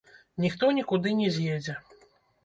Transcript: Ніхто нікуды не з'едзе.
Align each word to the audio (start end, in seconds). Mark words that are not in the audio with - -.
Ніхто 0.43 0.69
нікуды 0.77 1.11
не 1.19 1.27
з'едзе. 1.35 1.75